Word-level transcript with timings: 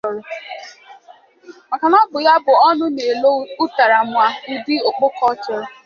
maka 1.69 1.85
na 1.89 1.97
ọ 2.03 2.05
bụ 2.11 2.17
ya 2.27 2.35
bụ 2.45 2.53
ọnụ 2.67 2.85
na-elo 2.95 3.31
ụtara 3.63 3.99
ma 4.13 4.25
ụdị 4.53 4.75
okpoko 4.89 5.21
ọ 5.31 5.33
chọrọ. 5.43 5.65